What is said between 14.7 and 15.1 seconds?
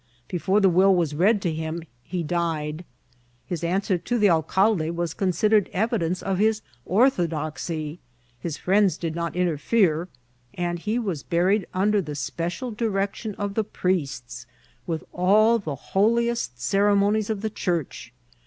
with